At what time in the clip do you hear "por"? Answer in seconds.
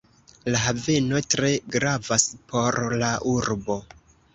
2.51-2.83